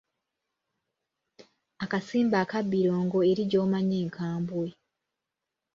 [1.83, 4.67] Akasimba akabbiro Ngo eri gy’omanyi enkambwe.